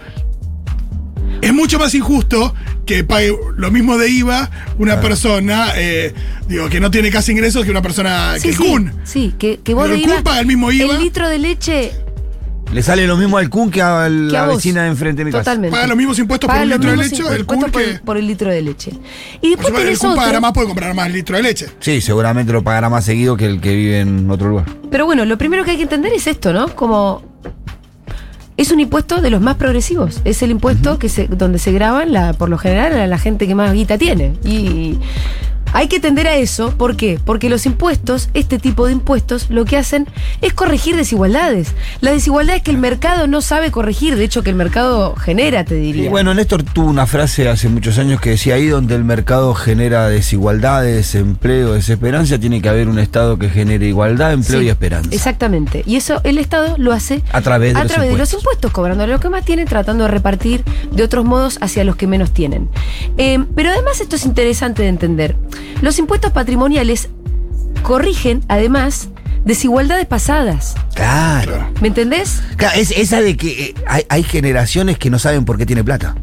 es 1.42 1.52
mucho 1.52 1.78
más 1.78 1.94
injusto 1.94 2.54
que 2.86 3.04
pague 3.04 3.34
lo 3.56 3.70
mismo 3.70 3.98
de 3.98 4.08
IVA 4.08 4.50
una 4.78 5.00
persona, 5.00 5.72
eh, 5.76 6.14
digo, 6.48 6.68
que 6.68 6.80
no 6.80 6.90
tiene 6.90 7.10
casi 7.10 7.32
ingresos 7.32 7.64
que 7.64 7.70
una 7.70 7.82
persona 7.82 8.34
Sí, 8.36 8.42
que 8.42 8.48
el 8.48 8.54
sí, 8.56 8.62
CUN. 8.62 8.92
sí, 9.04 9.34
que, 9.38 9.60
que 9.62 9.74
vos 9.74 9.84
Pero 9.84 9.94
de 9.96 10.00
el 10.02 10.06
IVA. 10.06 10.14
CUN 10.16 10.24
paga 10.24 10.40
el 10.40 10.46
mismo 10.46 10.70
IVA. 10.72 10.96
El 10.96 11.02
litro 11.02 11.28
de 11.28 11.38
leche. 11.38 11.92
Le 12.72 12.82
sale 12.82 13.06
lo 13.06 13.16
mismo 13.16 13.38
al 13.38 13.48
CUN 13.48 13.70
que 13.70 13.80
a 13.82 14.04
que 14.06 14.10
la 14.10 14.46
vecina 14.46 14.82
de 14.82 14.88
enfrente 14.88 15.20
de 15.20 15.26
mi 15.26 15.30
casa. 15.30 15.44
Totalmente. 15.44 15.70
Paga 15.76 15.86
los 15.86 15.96
mismos 15.96 16.18
impuestos 16.18 16.48
por 16.48 16.54
Paga 16.56 16.64
un 16.64 16.70
los 16.70 16.78
litro 16.80 16.90
de 16.90 16.96
leche, 16.96 17.22
el 17.36 17.46
CUN 17.46 17.60
por, 17.60 17.70
que- 17.70 18.00
por 18.04 18.16
el 18.16 18.26
litro 18.26 18.50
de 18.50 18.62
leche. 18.62 18.90
Y 19.40 19.54
Por 19.54 19.64
después 19.64 19.68
el 19.68 19.74
tenés 19.84 19.98
CUN 20.00 20.10
otro. 20.10 20.20
pagará 20.22 20.40
más 20.40 20.52
puede 20.52 20.66
comprar 20.66 20.94
más 20.94 21.10
litro 21.12 21.36
de 21.36 21.42
leche. 21.44 21.66
Sí, 21.78 22.00
seguramente 22.00 22.52
lo 22.52 22.64
pagará 22.64 22.88
más 22.90 23.04
seguido 23.04 23.36
que 23.36 23.46
el 23.46 23.60
que 23.60 23.74
vive 23.76 24.00
en 24.00 24.28
otro 24.28 24.48
lugar. 24.48 24.66
Pero 24.90 25.06
bueno, 25.06 25.24
lo 25.24 25.38
primero 25.38 25.64
que 25.64 25.70
hay 25.72 25.76
que 25.76 25.84
entender 25.84 26.12
es 26.12 26.26
esto, 26.26 26.52
¿no? 26.52 26.68
Como 26.74 27.22
es 28.56 28.70
un 28.72 28.80
impuesto 28.80 29.20
de 29.20 29.30
los 29.30 29.40
más 29.40 29.54
progresivos. 29.56 30.20
Es 30.24 30.42
el 30.42 30.50
impuesto 30.50 30.98
que 30.98 31.08
se, 31.08 31.28
donde 31.28 31.58
se 31.60 31.70
graban, 31.72 32.12
la, 32.12 32.32
por 32.32 32.48
lo 32.48 32.58
general, 32.58 32.92
a 32.94 33.06
la 33.06 33.18
gente 33.18 33.46
que 33.46 33.54
más 33.54 33.72
guita 33.72 33.98
tiene. 33.98 34.32
Y 34.44 34.98
hay 35.74 35.88
que 35.88 35.98
tender 36.00 36.28
a 36.28 36.36
eso. 36.36 36.70
¿Por 36.78 36.96
qué? 36.96 37.18
Porque 37.22 37.50
los 37.50 37.66
impuestos, 37.66 38.30
este 38.32 38.58
tipo 38.58 38.86
de 38.86 38.92
impuestos, 38.92 39.50
lo 39.50 39.64
que 39.64 39.76
hacen 39.76 40.06
es 40.40 40.54
corregir 40.54 40.96
desigualdades. 40.96 41.74
La 42.00 42.12
desigualdad 42.12 42.56
es 42.56 42.62
que 42.62 42.70
el 42.70 42.78
mercado 42.78 43.26
no 43.26 43.42
sabe 43.42 43.72
corregir. 43.72 44.14
De 44.16 44.24
hecho, 44.24 44.42
que 44.44 44.50
el 44.50 44.56
mercado 44.56 45.16
genera, 45.16 45.64
te 45.64 45.74
diría. 45.74 46.06
Y 46.06 46.08
bueno, 46.08 46.32
Néstor 46.32 46.62
tuvo 46.62 46.86
una 46.86 47.06
frase 47.06 47.48
hace 47.48 47.68
muchos 47.68 47.98
años 47.98 48.20
que 48.20 48.30
decía, 48.30 48.54
ahí 48.54 48.68
donde 48.68 48.94
el 48.94 49.02
mercado 49.04 49.52
genera 49.54 50.08
desigualdades, 50.08 50.94
desempleo, 50.96 51.74
desesperanza, 51.74 52.38
tiene 52.38 52.62
que 52.62 52.68
haber 52.68 52.88
un 52.88 53.00
Estado 53.00 53.36
que 53.36 53.48
genere 53.48 53.88
igualdad, 53.88 54.32
empleo 54.32 54.60
Sí, 54.60 54.66
y 54.66 54.68
esperanza. 54.68 55.10
Exactamente. 55.12 55.82
Y 55.86 55.96
eso 55.96 56.20
el 56.22 56.38
Estado 56.38 56.76
lo 56.78 56.92
hace 56.92 57.22
A 57.32 57.40
través 57.40 57.74
de 57.74 57.80
a 57.80 57.82
los 57.82 57.92
través 57.92 58.10
de 58.10 58.16
los 58.16 58.28
impuestos. 58.28 58.40
impuestos, 58.40 58.70
cobrando 58.70 59.06
lo 59.08 59.18
que 59.18 59.28
más 59.28 59.44
tienen, 59.44 59.66
tratando 59.66 60.04
de 60.04 60.10
repartir 60.10 60.62
de 60.92 61.02
otros 61.02 61.24
modos 61.24 61.58
hacia 61.60 61.82
los 61.82 61.96
que 61.96 62.06
menos 62.06 62.32
tienen. 62.32 62.68
Eh, 63.18 63.44
pero 63.56 63.70
además 63.70 64.00
esto 64.00 64.14
es 64.14 64.24
interesante 64.24 64.82
de 64.82 64.88
entender. 64.88 65.36
Los 65.82 65.98
impuestos 65.98 66.32
patrimoniales 66.32 67.08
corrigen, 67.82 68.42
además, 68.48 69.08
desigualdades 69.44 70.06
pasadas. 70.06 70.74
Claro. 70.94 71.68
¿Me 71.80 71.88
entendés? 71.88 72.40
Claro, 72.56 72.78
es 72.78 72.90
esa 72.92 73.20
de 73.20 73.36
que 73.36 73.48
eh, 73.64 73.74
hay, 73.86 74.04
hay 74.08 74.22
generaciones 74.22 74.98
que 74.98 75.10
no 75.10 75.18
saben 75.18 75.44
por 75.44 75.58
qué 75.58 75.66
tiene 75.66 75.84
plata. 75.84 76.14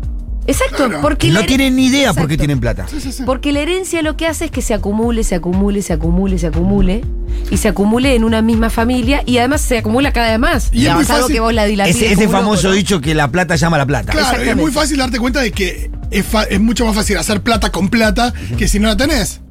Exacto, 0.48 0.88
Claro. 0.88 1.02
porque 1.02 1.28
Que 1.28 1.34
no 1.34 1.44
tienen 1.44 1.76
ni 1.76 1.86
idea 1.86 2.14
por 2.16 2.28
qué 2.28 2.36
tienen 2.36 2.60
plata. 2.60 2.88
Porque 3.28 3.52
la 3.54 3.60
herencia 3.60 4.02
lo 4.02 4.18
que 4.18 4.26
hace 4.26 4.46
es 4.46 4.52
que 4.52 4.64
se 4.64 4.74
acumule, 4.74 5.24
se 5.24 5.36
acumule, 5.36 5.84
se 5.84 5.94
acumule, 5.94 6.40
se 6.40 6.48
acumule 6.48 7.04
y 7.52 7.58
se 7.58 7.68
acumule 7.68 8.16
en 8.16 8.24
una 8.24 8.42
misma 8.42 8.72
familia 8.72 9.22
y 9.28 9.38
además 9.38 9.62
se 9.62 9.78
acumula 9.78 10.12
cada 10.12 10.32
vez 10.32 10.40
más. 10.40 10.70
Y 10.74 10.88
es 10.88 10.96
muy 10.96 11.06
fácil- 11.06 11.32
que 11.34 11.40
vos 11.40 11.54
la 11.54 11.68
Ese, 11.68 12.12
ese 12.12 12.24
loco, 12.26 12.32
famoso 12.38 12.70
¿no? 12.70 12.74
dicho 12.74 13.00
que 13.00 13.14
la 13.14 13.30
plata 13.30 13.56
llama 13.56 13.76
a 13.76 13.80
la 13.80 13.86
plata. 13.86 14.14
Claro, 14.14 14.42
es 14.42 14.56
muy 14.58 14.72
fácil 14.72 14.98
darte 14.98 15.20
cuenta 15.20 15.42
de 15.42 15.52
que 15.52 15.92
es, 16.12 16.60
mucho 16.60 16.86
más 16.86 16.96
fácil 16.96 17.18
hacer 17.18 17.42
plata 17.42 17.72
con 17.72 17.90
plata 17.90 18.34
que 18.58 18.68
si 18.68 18.80
no 18.80 18.88
la 18.88 18.98
tenés. 18.98 19.42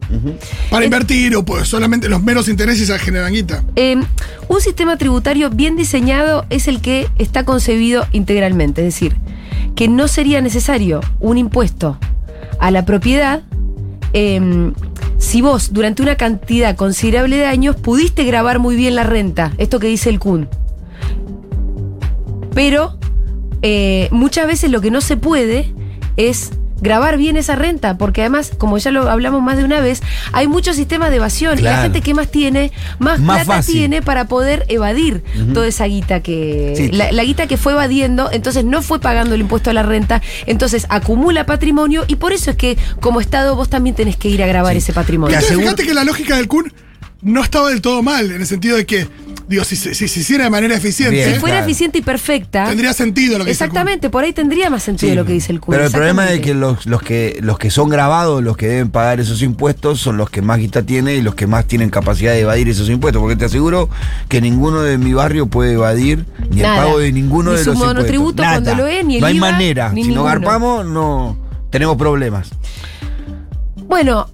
Para 0.71 0.85
invertir 0.85 1.37
o 1.37 1.45
pues 1.45 1.69
solamente 1.69 2.09
los 2.09 2.23
meros 2.23 2.49
intereses 2.49 2.89
ya 2.89 2.99
generan 2.99 3.33
guita. 3.33 3.63
Eh, 3.77 3.97
un 4.49 4.61
sistema 4.61 4.97
tributario 4.97 5.51
bien 5.51 5.77
diseñado 5.77 6.47
es 6.51 6.67
el 6.67 6.81
que 6.81 7.09
está 7.19 7.45
concebido 7.45 8.07
integralmente, 8.11 8.81
es 8.81 8.95
decir, 8.95 9.17
que 9.77 9.87
no 9.87 10.09
sería 10.09 10.41
necesario 10.41 11.01
un 11.21 11.39
impuesto 11.39 11.99
a 12.59 12.71
la 12.73 12.85
propiedad 12.85 13.43
eh, 14.13 14.73
si 15.21 15.43
vos 15.43 15.73
durante 15.73 16.03
una 16.03 16.17
cantidad 16.17 16.75
considerable 16.77 17.37
de 17.37 17.45
años 17.45 17.77
pudiste 17.77 18.25
grabar 18.25 18.59
muy 18.59 18.75
bien 18.75 18.97
la 18.97 19.05
renta, 19.05 19.53
esto 19.59 19.79
que 19.79 19.87
dice 19.87 20.09
el 20.09 20.19
CUN. 20.19 20.49
Pero 22.55 22.99
eh, 23.63 24.09
muchas 24.11 24.47
veces 24.47 24.71
lo 24.71 24.81
que 24.81 24.91
no 24.91 25.03
se 25.03 25.19
puede 25.19 25.73
es 26.29 26.51
grabar 26.83 27.19
bien 27.19 27.37
esa 27.37 27.57
renta, 27.57 27.99
porque 27.99 28.23
además, 28.23 28.53
como 28.57 28.79
ya 28.79 28.91
lo 28.91 29.11
hablamos 29.11 29.43
más 29.43 29.59
de 29.59 29.65
una 29.65 29.81
vez, 29.81 30.01
hay 30.33 30.49
muchos 30.49 30.77
sistemas 30.77 31.11
de 31.11 31.17
evasión 31.17 31.59
y 31.59 31.63
la 31.63 31.83
gente 31.83 32.01
que 32.01 32.15
más 32.15 32.31
tiene, 32.31 32.73
más, 32.99 33.21
Más 33.21 33.41
plata 33.45 33.59
fácil. 33.59 33.75
tiene 33.75 34.01
para 34.01 34.25
poder 34.29 34.65
evadir 34.69 35.23
toda 35.53 35.67
esa 35.67 35.85
guita 35.85 36.21
que. 36.23 36.73
Sí. 36.77 36.89
La, 36.93 37.13
la 37.13 37.23
guita 37.23 37.47
que 37.47 37.59
fue 37.59 37.75
evadiendo, 37.75 38.31
entonces 38.33 38.65
no 38.65 38.81
fue 38.81 38.99
pagando 38.99 39.35
el 39.35 39.43
impuesto 39.43 39.69
a 39.69 39.75
la 39.75 39.83
renta, 39.83 40.23
entonces 40.47 40.87
acumula 40.89 41.45
patrimonio 41.45 42.05
y 42.09 42.17
por 42.17 42.33
eso 42.33 42.51
es 42.53 42.57
que 42.57 42.79
como 43.01 43.21
Estado 43.21 43.57
vos 43.57 43.69
también 43.69 43.95
tenés 43.95 44.17
que 44.17 44.29
ir 44.31 44.43
a 44.43 44.47
grabar 44.47 44.75
ese 44.75 44.95
patrimonio. 44.95 45.35
Entonces, 45.37 45.51
aseguro- 45.59 45.65
fíjate 45.77 45.87
que 45.87 45.93
la 45.95 46.05
lógica 46.05 46.37
del 46.39 46.49
Kun 46.49 46.73
no 47.21 47.43
estaba 47.43 47.69
del 47.69 47.83
todo 47.83 48.03
mal, 48.03 48.31
en 48.33 48.41
el 48.41 48.47
sentido 48.47 48.79
de 48.79 48.87
que, 48.87 49.07
digo, 49.51 49.65
si 49.65 49.75
se 49.77 49.95
si 49.95 50.07
se 50.09 50.21
hiciera 50.21 50.45
de 50.45 50.51
manera 50.51 50.75
eficiente, 50.77 51.17
Bien. 51.17 51.35
Si 51.35 51.41
fuera 51.41 51.57
Claro. 51.57 51.67
eficiente 51.67 51.99
y 51.99 52.03
perfecta. 52.03 52.67
tendría 52.69 52.93
sentido 52.95 53.37
lo 53.37 53.45
que 53.45 53.51
dice 53.51 53.65
el. 53.65 53.69
Exactamente, 53.69 54.09
por 54.09 54.23
ahí 54.25 54.33
tendría 54.33 54.71
más 54.71 54.83
sentido 54.85 55.11
Sí. 55.11 55.17
lo 55.17 55.25
que 55.27 55.33
dice 55.33 55.53
el 55.53 55.61
CUN. 55.61 55.73
Pero 55.75 55.87
el 55.87 55.91
problema 55.93 56.25
es 56.27 56.39
exactamente. 56.39 56.53
que 56.53 56.59
los, 56.59 56.87
los 56.87 57.03
que 57.03 57.39
los 57.43 57.59
que 57.59 57.71
son 57.71 57.89
grabados, 57.89 58.43
los 58.43 58.57
que 58.57 58.69
deben 58.69 58.91
pagar 58.91 59.19
esos 59.21 59.43
impuestos, 59.43 60.01
son 60.01 60.17
los 60.17 60.31
que 60.31 60.41
más 60.41 60.59
guita 60.59 60.83
tienen 60.85 61.19
y 61.19 61.23
los 61.23 61.35
que 61.35 61.47
más 61.49 61.67
tienen 61.67 61.91
capacidad 61.91 62.33
de 62.33 62.41
evadir 62.41 62.69
esos 62.69 62.89
impuestos. 62.89 63.21
Porque 63.21 63.35
te 63.37 63.45
aseguro 63.45 63.91
que 64.29 64.41
ninguno 64.41 64.83
de 64.83 64.97
mi 64.99 65.13
barrio 65.13 65.49
puede 65.49 65.73
evadir 65.73 66.25
ni 66.49 66.63
Nada. 66.63 66.77
el 66.79 66.85
pago 66.85 66.99
de 67.01 67.11
ninguno 67.13 67.51
Ni 67.51 67.57
de 67.59 67.65
su 67.65 67.71
los 67.71 67.75
impuestos. 67.77 67.97
monotributo 67.97 68.43
Nada. 68.45 68.63
cuando 68.63 68.83
lo 68.85 68.87
es, 68.89 69.05
ni 69.05 69.17
el 69.17 69.21
No 69.21 69.27
hay 69.27 69.37
IVA, 69.37 69.51
manera. 69.51 69.91
ni 69.93 70.05
si 70.05 70.11
no 70.13 70.23
garpamos, 70.23 70.87
no 70.87 71.37
tenemos 71.71 71.97
problemas. 71.97 72.51
Bueno, 73.89 74.29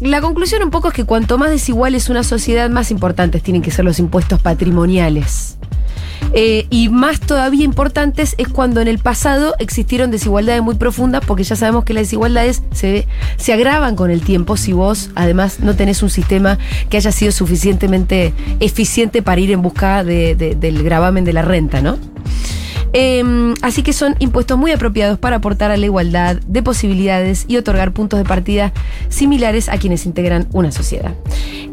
la 0.00 0.20
conclusión 0.20 0.62
un 0.62 0.70
poco 0.70 0.88
es 0.88 0.94
que 0.94 1.04
cuanto 1.04 1.38
más 1.38 1.50
desigual 1.50 1.94
es 1.94 2.08
una 2.08 2.22
sociedad, 2.24 2.70
más 2.70 2.90
importantes 2.90 3.42
tienen 3.42 3.62
que 3.62 3.70
ser 3.70 3.84
los 3.84 3.98
impuestos 3.98 4.40
patrimoniales. 4.40 5.56
Eh, 6.32 6.66
y 6.70 6.90
más 6.90 7.18
todavía 7.18 7.64
importantes 7.64 8.34
es 8.38 8.46
cuando 8.48 8.80
en 8.80 8.88
el 8.88 8.98
pasado 8.98 9.54
existieron 9.58 10.10
desigualdades 10.10 10.62
muy 10.62 10.74
profundas, 10.76 11.24
porque 11.26 11.42
ya 11.44 11.56
sabemos 11.56 11.84
que 11.84 11.92
las 11.94 12.02
desigualdades 12.04 12.62
se, 12.72 13.08
se 13.36 13.52
agravan 13.52 13.96
con 13.96 14.10
el 14.10 14.20
tiempo 14.20 14.56
si 14.56 14.72
vos 14.72 15.10
además 15.16 15.60
no 15.60 15.74
tenés 15.74 16.02
un 16.02 16.10
sistema 16.10 16.58
que 16.88 16.98
haya 16.98 17.10
sido 17.10 17.32
suficientemente 17.32 18.32
eficiente 18.60 19.22
para 19.22 19.40
ir 19.40 19.50
en 19.50 19.62
busca 19.62 20.04
de- 20.04 20.34
de- 20.36 20.54
del 20.54 20.82
gravamen 20.84 21.24
de 21.24 21.32
la 21.32 21.42
renta, 21.42 21.80
¿no? 21.80 21.98
Eh, 22.92 23.54
así 23.62 23.82
que 23.82 23.92
son 23.92 24.16
impuestos 24.18 24.58
muy 24.58 24.72
apropiados 24.72 25.18
para 25.18 25.36
aportar 25.36 25.70
a 25.70 25.76
la 25.76 25.86
igualdad 25.86 26.36
de 26.46 26.62
posibilidades 26.62 27.44
y 27.48 27.56
otorgar 27.56 27.92
puntos 27.92 28.18
de 28.18 28.24
partida 28.24 28.72
similares 29.08 29.68
a 29.68 29.78
quienes 29.78 30.06
integran 30.06 30.48
una 30.52 30.72
sociedad. 30.72 31.14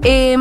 Eh, 0.03 0.35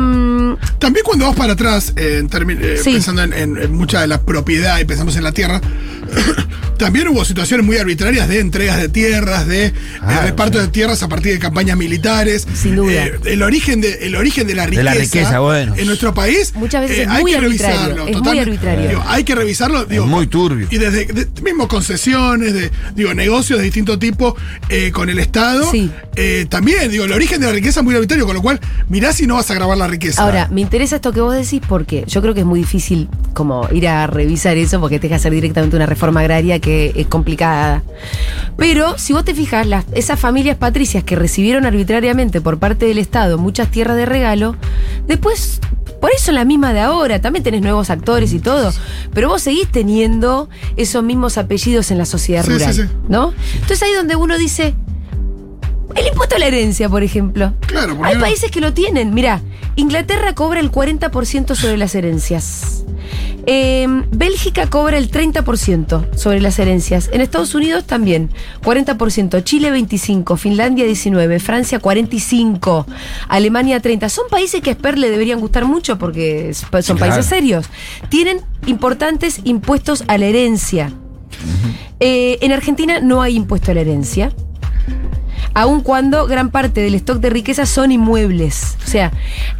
También 0.79 1.03
cuando 1.03 1.25
vas 1.25 1.35
para 1.35 1.53
atrás, 1.53 1.93
eh, 1.95 2.19
en 2.23 2.49
eh, 2.61 2.77
Sí. 2.83 2.93
pensando 2.93 3.23
en, 3.23 3.33
en- 3.33 3.57
en 3.57 3.73
mucha 3.75 4.01
de 4.01 4.07
la 4.07 4.21
propiedad 4.21 4.79
y 4.79 4.85
pensamos 4.85 5.15
en 5.17 5.23
la 5.23 5.31
tierra, 5.31 5.61
también 6.77 7.07
hubo 7.07 7.25
situaciones 7.25 7.65
muy 7.65 7.77
arbitrarias 7.77 8.27
de 8.29 8.39
entregas 8.39 8.77
de 8.77 8.87
tierras, 8.89 9.47
de, 9.47 9.57
de 9.71 9.73
Ah, 10.01 10.21
reparto 10.23 10.59
de 10.59 10.67
tierras 10.67 11.01
a 11.03 11.07
partir 11.09 11.33
de 11.33 11.39
campañas 11.39 11.75
militares. 11.77 12.47
Sin 12.53 12.75
duda. 12.75 12.91
Eh, 13.07 13.19
el, 13.25 13.41
origen 13.41 13.81
de, 13.81 13.93
el 14.05 14.15
origen 14.15 14.45
de 14.47 14.55
la 14.55 14.63
De 14.63 14.69
riqueza, 14.69 14.83
la 14.83 14.93
riqueza, 14.93 15.39
bueno. 15.39 15.73
en 15.75 15.87
nuestro 15.87 16.13
país 16.13 16.53
Muchas 16.55 16.81
veces 16.81 16.99
eh, 16.99 17.01
es 17.03 17.07
hay 17.09 17.21
muy 17.23 17.31
que 17.31 17.37
arbitrario, 17.37 17.77
revisarlo. 17.95 18.07
es 18.07 18.21
muy 18.21 18.39
arbitrario. 18.39 18.89
Digo, 18.89 19.03
hay 19.07 19.23
que 19.23 19.35
revisarlo. 19.35 19.85
digo, 19.85 20.05
muy 20.05 20.27
turbio. 20.27 20.66
Y 20.69 20.77
desde 20.77 21.05
de- 21.05 21.27
mismo 21.41 21.67
concesiones, 21.67 22.53
de, 22.53 22.71
digo, 22.95 23.13
negocios 23.13 23.59
de 23.59 23.65
distinto 23.65 23.97
tipo 23.97 24.35
eh, 24.69 24.91
con 24.91 25.09
el 25.09 25.19
Estado. 25.19 25.69
Sí. 25.71 25.89
Eh, 26.15 26.45
también, 26.49 26.91
digo, 26.91 27.05
el 27.05 27.11
origen 27.11 27.39
de 27.39 27.47
la 27.47 27.53
riqueza 27.53 27.79
es 27.79 27.83
muy 27.85 27.95
arbitrario, 27.95 28.25
con 28.25 28.35
lo 28.35 28.41
cual 28.41 28.59
mirá 28.89 29.13
si 29.13 29.27
no 29.27 29.35
vas 29.35 29.49
a 29.51 29.53
grabar 29.53 29.77
la 29.77 29.87
riqueza. 29.87 30.21
Ahora, 30.21 30.47
me 30.51 30.61
interesa 30.61 30.97
esto 30.97 31.11
que 31.13 31.21
vos 31.21 31.35
decís 31.35 31.61
porque 31.67 32.03
yo 32.07 32.21
creo 32.21 32.33
que 32.33 32.41
es 32.41 32.45
muy 32.45 32.59
difícil 32.59 33.07
como 33.33 33.67
ir 33.71 33.87
a 33.87 34.07
revisar 34.07 34.57
eso 34.57 34.79
porque 34.79 34.99
te 34.99 35.07
que 35.07 35.15
hacer 35.15 35.31
directamente 35.31 35.75
una 35.75 35.85
reforma 35.85 36.19
agraria 36.21 36.59
que 36.59 36.91
es 36.95 37.07
complicada. 37.07 37.83
Pero 38.57 38.97
si 38.97 39.13
vos 39.13 39.23
te 39.23 39.33
fijas, 39.33 39.65
las, 39.67 39.85
esas 39.93 40.19
familias 40.19 40.57
patricias 40.57 41.03
que 41.03 41.15
recibieron 41.15 41.65
arbitrariamente 41.65 42.41
por 42.41 42.57
parte 42.59 42.85
del 42.85 42.97
Estado 42.97 43.37
muchas 43.37 43.69
tierras 43.69 43.95
de 43.95 44.05
regalo, 44.05 44.55
después 45.07 45.59
por 46.01 46.11
eso 46.11 46.31
la 46.31 46.45
misma 46.45 46.73
de 46.73 46.79
ahora, 46.81 47.21
también 47.21 47.43
tenés 47.43 47.61
nuevos 47.61 47.89
actores 47.89 48.31
y 48.33 48.39
todo, 48.39 48.71
pero 49.13 49.29
vos 49.29 49.41
seguís 49.41 49.67
teniendo 49.71 50.47
esos 50.75 51.03
mismos 51.03 51.37
apellidos 51.37 51.91
en 51.91 51.97
la 51.97 52.05
sociedad 52.05 52.43
Sí, 52.43 52.51
rural, 52.51 52.73
sí, 52.73 52.81
sí. 52.83 52.89
¿no? 53.09 53.33
Entonces 53.53 53.83
ahí 53.83 53.93
donde 53.93 54.15
uno 54.15 54.37
dice, 54.37 54.75
el 55.95 56.07
impuesto 56.07 56.35
a 56.35 56.39
la 56.39 56.45
herencia, 56.47 56.89
por 56.89 57.03
ejemplo. 57.03 57.53
Claro, 57.61 57.95
¿por 57.95 58.03
qué 58.05 58.09
Hay 58.09 58.15
no? 58.15 58.21
países 58.21 58.51
que 58.51 58.61
lo 58.61 58.73
tienen. 58.73 59.13
Mira, 59.13 59.41
Inglaterra 59.75 60.33
cobra 60.35 60.59
el 60.59 60.71
40% 60.71 61.55
sobre 61.55 61.77
las 61.77 61.95
herencias. 61.95 62.83
Eh, 63.49 63.87
Bélgica 64.11 64.69
cobra 64.69 64.97
el 64.97 65.09
30% 65.09 66.13
sobre 66.17 66.41
las 66.41 66.59
herencias. 66.59 67.09
En 67.13 67.21
Estados 67.21 67.55
Unidos 67.55 67.85
también, 67.85 68.29
40%. 68.61 69.39
Chile 69.41 69.71
25%, 69.71 70.35
Finlandia 70.37 70.85
19%, 70.85 71.39
Francia 71.39 71.79
45%, 71.79 72.85
Alemania 73.29 73.81
30%. 73.81 74.09
Son 74.09 74.25
países 74.29 74.61
que 74.61 74.69
a 74.71 74.73
Esper 74.73 74.97
le 74.97 75.09
deberían 75.09 75.39
gustar 75.39 75.63
mucho 75.65 75.97
porque 75.97 76.53
son 76.53 76.69
Claro. 76.69 76.99
países 76.99 77.25
serios. 77.25 77.67
Tienen 78.09 78.41
importantes 78.65 79.39
impuestos 79.45 80.03
a 80.07 80.17
la 80.17 80.25
herencia. 80.25 80.91
Eh, 81.99 82.37
en 82.41 82.51
Argentina 82.51 82.99
no 82.99 83.21
hay 83.21 83.35
impuesto 83.37 83.71
a 83.71 83.73
la 83.75 83.81
herencia 83.81 84.31
aun 85.57 85.81
cuando 85.81 86.27
gran 86.27 86.51
parte 86.51 86.81
del 86.81 86.93
stock 86.93 87.19
de 87.19 87.31
riquezas 87.31 87.67
son 87.67 87.91
inmuebles. 87.91 88.77
O 88.85 88.87
sea, 88.89 89.11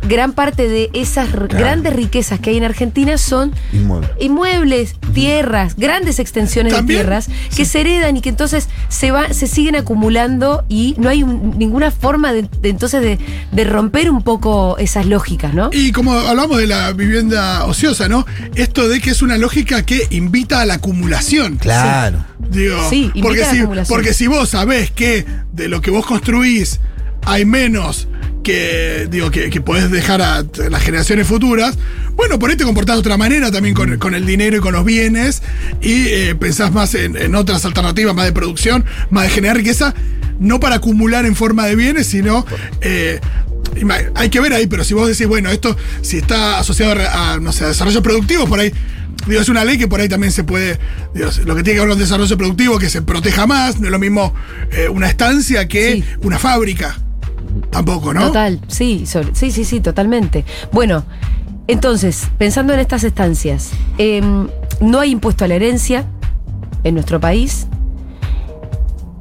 gran 0.07 0.31
parte 0.33 0.67
de 0.69 0.91
esas 0.93 1.31
grandes 1.31 1.91
riquezas 1.93 2.39
que 2.39 2.51
hay 2.51 2.57
en 2.57 2.63
Argentina 2.65 3.17
son 3.17 3.51
Inmueble. 3.73 4.07
inmuebles, 4.19 4.95
tierras, 5.13 5.75
grandes 5.75 6.19
extensiones 6.19 6.73
También, 6.73 6.99
de 6.99 7.03
tierras 7.03 7.29
que 7.55 7.65
se 7.65 7.81
heredan 7.81 8.15
y 8.15 8.21
que 8.21 8.29
entonces 8.29 8.69
se 8.89 9.09
va, 9.09 9.33
se 9.33 9.47
siguen 9.47 9.75
acumulando 9.75 10.63
y 10.69 10.93
no 10.99 11.09
hay 11.09 11.23
un- 11.23 11.57
ninguna 11.57 11.89
forma 11.89 12.31
de, 12.31 12.47
de 12.61 12.69
entonces 12.69 13.01
de, 13.01 13.17
de 13.51 13.63
romper 13.63 14.11
un 14.11 14.21
poco 14.21 14.77
esas 14.77 15.07
lógicas, 15.07 15.55
¿no? 15.55 15.71
Y 15.73 15.91
como 15.93 16.13
hablamos 16.13 16.57
de 16.59 16.67
la 16.67 16.93
vivienda 16.93 17.65
ociosa, 17.65 18.07
¿no? 18.07 18.23
Esto 18.53 18.87
de 18.87 19.01
que 19.01 19.09
es 19.09 19.23
una 19.23 19.37
lógica 19.39 19.83
que 19.83 20.05
invita 20.11 20.61
a 20.61 20.65
la 20.65 20.75
acumulación. 20.75 21.57
Claro. 21.57 22.23
Digo, 22.39 22.89
Sí, 22.89 23.11
porque, 23.21 23.43
si, 23.45 23.63
porque 23.87 24.13
si 24.13 24.27
vos 24.27 24.49
sabés 24.49 24.91
que 24.91 25.25
de 25.53 25.67
lo 25.67 25.81
que 25.81 25.91
vos 25.91 26.05
construís 26.05 26.79
hay 27.25 27.45
menos 27.45 28.07
que, 28.43 29.07
digo, 29.09 29.31
que, 29.31 29.49
que 29.49 29.59
podés 29.59 29.91
dejar 29.91 30.21
a 30.21 30.45
las 30.69 30.81
generaciones 30.81 31.27
futuras, 31.27 31.77
bueno, 32.15 32.39
por 32.39 32.49
ahí 32.49 32.55
te 32.55 32.63
comportás 32.63 32.95
de 32.95 32.99
otra 33.01 33.17
manera 33.17 33.51
también 33.51 33.75
con, 33.75 33.97
con 33.97 34.15
el 34.15 34.25
dinero 34.25 34.57
y 34.57 34.59
con 34.59 34.73
los 34.73 34.85
bienes 34.85 35.41
y 35.81 36.07
eh, 36.07 36.35
pensás 36.35 36.71
más 36.71 36.95
en, 36.95 37.17
en 37.17 37.35
otras 37.35 37.65
alternativas, 37.65 38.15
más 38.15 38.25
de 38.25 38.31
producción, 38.31 38.85
más 39.09 39.23
de 39.25 39.29
generar 39.31 39.57
riqueza, 39.57 39.93
no 40.39 40.59
para 40.59 40.75
acumular 40.75 41.25
en 41.25 41.35
forma 41.35 41.65
de 41.65 41.75
bienes, 41.75 42.07
sino... 42.07 42.45
eh, 42.81 43.19
hay 44.15 44.29
que 44.29 44.39
ver 44.39 44.53
ahí, 44.53 44.65
pero 44.65 44.83
si 44.83 44.93
vos 44.95 45.07
decís, 45.07 45.27
bueno, 45.27 45.51
esto 45.51 45.75
si 46.01 46.17
está 46.17 46.57
asociado 46.57 46.95
a, 47.11 47.37
no 47.39 47.51
sé, 47.51 47.65
a 47.65 47.67
desarrollo 47.67 48.01
productivo, 48.01 48.47
por 48.47 48.59
ahí 48.59 48.71
Digo, 49.27 49.41
es 49.41 49.49
una 49.49 49.65
ley 49.65 49.77
que 49.77 49.87
por 49.87 49.99
ahí 49.99 50.07
también 50.09 50.31
se 50.31 50.43
puede. 50.43 50.79
digo, 51.13 51.29
lo 51.45 51.55
que 51.55 51.63
tiene 51.63 51.75
que 51.75 51.79
ver 51.81 51.89
con 51.89 51.91
el 51.91 51.97
desarrollo 51.99 52.37
productivo, 52.37 52.79
que 52.79 52.89
se 52.89 53.01
proteja 53.01 53.45
más, 53.45 53.79
no 53.79 53.87
es 53.87 53.91
lo 53.91 53.99
mismo 53.99 54.33
eh, 54.71 54.87
una 54.89 55.07
estancia 55.07 55.67
que 55.67 55.93
Sí. 55.93 56.03
una 56.23 56.39
fábrica. 56.39 56.97
Tampoco, 57.71 58.13
¿no? 58.13 58.27
Total, 58.27 58.59
sí, 58.67 59.05
sobre- 59.05 59.33
sí, 59.35 59.51
sí, 59.51 59.65
sí, 59.65 59.79
totalmente. 59.79 60.45
Bueno, 60.71 61.03
entonces, 61.67 62.27
pensando 62.37 62.73
en 62.73 62.79
estas 62.79 63.03
estancias, 63.03 63.71
em, 63.97 64.47
no 64.79 64.99
hay 64.99 65.11
impuesto 65.11 65.43
a 65.43 65.47
la 65.47 65.55
herencia 65.55 66.05
en 66.83 66.93
nuestro 66.93 67.19
país 67.19 67.67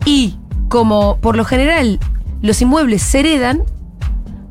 y 0.05 0.37
como 0.69 1.19
por 1.21 1.37
lo 1.37 1.45
general 1.45 1.99
los 2.43 2.61
inmuebles 2.63 3.03
se 3.03 3.21
heredan, 3.21 3.63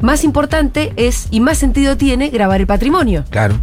más 0.02 0.24
importante 0.24 0.92
es 0.98 1.28
y 1.32 1.40
más 1.40 1.58
sentido 1.58 1.96
tiene 1.98 2.30
grabar 2.30 2.60
el 2.62 2.68
patrimonio. 2.68 3.24
Claro. 3.30 3.56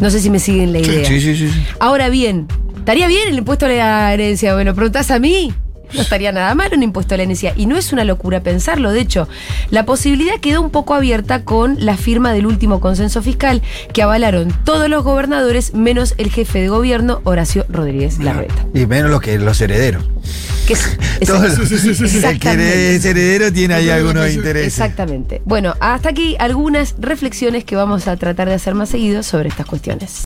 No 0.00 0.10
sé 0.10 0.20
si 0.20 0.30
me 0.30 0.38
siguen 0.38 0.72
la 0.72 0.80
idea. 0.80 1.04
Sí, 1.04 1.20
sí, 1.20 1.36
sí. 1.36 1.48
sí. 1.48 1.64
Ahora 1.80 2.08
bien, 2.08 2.46
¿estaría 2.76 3.06
bien 3.06 3.28
el 3.28 3.38
impuesto 3.38 3.66
a 3.66 3.68
la 3.68 4.12
herencia? 4.12 4.54
Bueno, 4.54 4.74
preguntás 4.74 5.10
a 5.10 5.18
mí. 5.18 5.52
No 5.94 6.02
estaría 6.02 6.32
nada 6.32 6.54
mal 6.54 6.70
un 6.74 6.82
impuesto 6.82 7.14
a 7.14 7.16
la 7.16 7.22
herencia. 7.24 7.52
Y 7.56 7.66
no 7.66 7.76
es 7.76 7.92
una 7.92 8.04
locura 8.04 8.40
pensarlo. 8.42 8.90
De 8.92 9.00
hecho, 9.00 9.28
la 9.70 9.86
posibilidad 9.86 10.38
quedó 10.40 10.60
un 10.60 10.70
poco 10.70 10.94
abierta 10.94 11.44
con 11.44 11.76
la 11.84 11.96
firma 11.96 12.32
del 12.32 12.46
último 12.46 12.80
consenso 12.80 13.22
fiscal 13.22 13.62
que 13.92 14.02
avalaron 14.02 14.52
todos 14.64 14.88
los 14.88 15.04
gobernadores 15.04 15.74
menos 15.74 16.14
el 16.18 16.30
jefe 16.30 16.60
de 16.60 16.68
gobierno, 16.68 17.20
Horacio 17.24 17.64
Rodríguez 17.68 18.18
Larreta. 18.18 18.66
Y 18.74 18.86
menos 18.86 19.10
los 19.10 19.20
que 19.20 19.38
los 19.38 19.60
herederos. 19.60 20.04
Que 20.66 20.72
es, 20.72 20.98
es- 21.20 21.28
Todos 21.28 21.58
los-. 21.58 21.70
El 22.24 22.38
que 22.40 22.96
es 22.96 23.04
heredero 23.04 23.52
tiene 23.52 23.74
ahí 23.74 23.90
algunos 23.90 24.30
intereses. 24.32 24.66
Exactamente. 24.68 25.42
Bueno, 25.44 25.74
hasta 25.80 26.08
aquí 26.08 26.36
algunas 26.38 26.94
reflexiones 26.98 27.64
que 27.64 27.76
vamos 27.76 28.08
a 28.08 28.16
tratar 28.16 28.48
de 28.48 28.54
hacer 28.54 28.74
más 28.74 28.88
seguido 28.88 29.22
sobre 29.22 29.48
estas 29.48 29.66
cuestiones. 29.66 30.22